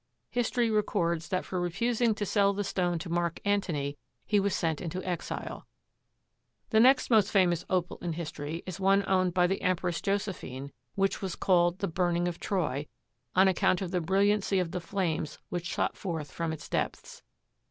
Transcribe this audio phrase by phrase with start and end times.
[0.31, 4.81] History records that for refusing to sell the stone to Mark Antony he was sent
[4.81, 5.67] into exile.
[6.71, 11.21] The next most famous Opal in history is one owned by the Empress Josephine which
[11.21, 12.87] was called "The Burning of Troy,"
[13.35, 17.21] on account of the brilliancy of the flames which shot forth from its depths.